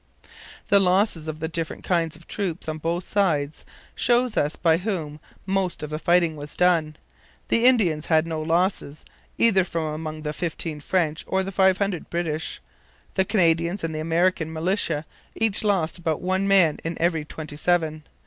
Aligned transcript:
The 0.69 0.79
losses 0.79 1.27
of 1.27 1.39
the 1.41 1.47
different 1.47 1.83
kinds 1.83 2.15
of 2.15 2.27
troops 2.27 2.67
on 2.67 2.79
both 2.79 3.03
sides 3.03 3.63
show 3.93 4.25
us 4.25 4.55
by 4.55 4.77
whom 4.77 5.19
most 5.45 5.83
of 5.83 5.91
the 5.91 5.99
fighting 5.99 6.35
was 6.35 6.57
done. 6.57 6.95
The 7.49 7.65
Indians 7.65 8.07
had 8.07 8.25
no 8.25 8.41
losses, 8.41 9.05
either 9.37 9.63
from 9.63 9.83
among 9.93 10.23
the 10.23 10.33
15 10.33 10.79
French 10.79 11.23
or 11.27 11.43
the 11.43 11.51
500 11.51 12.09
British. 12.09 12.59
The 13.13 13.25
Canadians 13.25 13.83
and 13.83 13.93
the 13.93 13.99
American 13.99 14.51
militia 14.51 15.05
each 15.35 15.63
lost 15.63 15.99
about 15.99 16.19
one 16.19 16.47
man 16.47 16.79
in 16.83 16.99
every 16.99 17.23
twenty 17.23 17.55
seven. 17.55 18.01